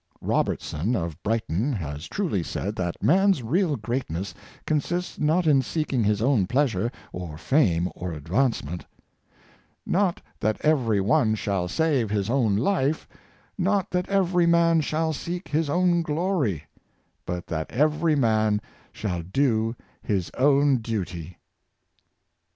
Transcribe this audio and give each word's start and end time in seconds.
Rob 0.19 0.47
ertson, 0.47 0.95
of 0.95 1.21
Brighton, 1.21 1.73
has 1.73 2.07
truly 2.07 2.41
said, 2.41 2.75
that 2.75 3.03
man's 3.03 3.43
real 3.43 3.75
greatness 3.75 4.33
consists 4.65 5.19
not 5.19 5.45
in 5.45 5.61
seeking 5.61 6.03
his 6.03 6.23
own 6.23 6.47
pleasure, 6.47 6.91
or 7.13 7.37
fame, 7.37 7.87
or 7.93 8.11
advancement 8.11 8.87
—"not 9.85 10.19
that 10.39 10.59
every 10.61 10.99
one 10.99 11.35
shall 11.35 11.67
save 11.67 12.09
his 12.09 12.31
own 12.31 12.55
life, 12.55 13.07
not 13.59 13.91
that 13.91 14.09
every 14.09 14.47
man 14.47 14.81
shall 14.81 15.13
seek 15.13 15.49
his 15.49 15.69
own 15.69 16.01
glory— 16.01 16.63
but 17.27 17.45
that 17.45 17.69
every 17.71 18.15
man 18.15 18.59
shall 18.91 19.21
do 19.21 19.75
his 20.01 20.31
own 20.35 20.77
duty." 20.77 21.37